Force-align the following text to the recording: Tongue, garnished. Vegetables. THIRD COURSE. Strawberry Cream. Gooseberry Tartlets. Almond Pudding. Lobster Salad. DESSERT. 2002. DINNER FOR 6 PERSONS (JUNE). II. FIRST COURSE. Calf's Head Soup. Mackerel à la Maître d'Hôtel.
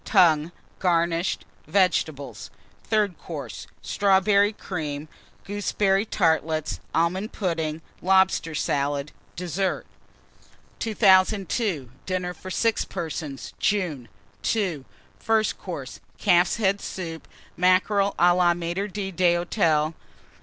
Tongue, 0.03 0.51
garnished. 0.79 1.45
Vegetables. 1.67 2.49
THIRD 2.85 3.19
COURSE. 3.19 3.67
Strawberry 3.83 4.51
Cream. 4.51 5.07
Gooseberry 5.43 6.07
Tartlets. 6.07 6.79
Almond 6.91 7.33
Pudding. 7.33 7.83
Lobster 8.01 8.55
Salad. 8.55 9.11
DESSERT. 9.35 9.85
2002. 10.79 11.91
DINNER 12.07 12.33
FOR 12.33 12.49
6 12.49 12.85
PERSONS 12.85 13.53
(JUNE). 13.59 14.09
II. 14.55 14.85
FIRST 15.19 15.59
COURSE. 15.59 15.99
Calf's 16.17 16.55
Head 16.55 16.81
Soup. 16.81 17.27
Mackerel 17.55 18.15
à 18.17 18.35
la 18.35 18.55
Maître 18.55 18.91
d'Hôtel. 18.91 19.93